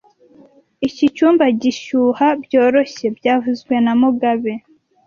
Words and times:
Iki 0.87 1.05
cyumba 1.15 1.45
gishyuha 1.61 2.25
byoroshye 2.43 3.05
byavuzwe 3.17 3.73
na 3.85 3.93
mugabe 4.01 4.53